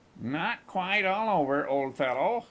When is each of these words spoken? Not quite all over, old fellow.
Not 0.23 0.65
quite 0.65 1.05
all 1.05 1.41
over, 1.43 1.67
old 1.67 1.95
fellow. 1.95 2.39